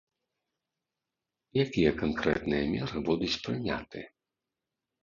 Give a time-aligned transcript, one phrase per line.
[1.65, 3.99] Якія канкрэтныя меры будуць прыняты?